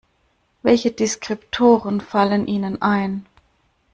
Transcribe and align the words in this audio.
Welche 0.63 0.89
Deskriptoren 0.91 2.01
fallen 2.01 2.47
Ihnen 2.47 2.81
ein? 2.81 3.27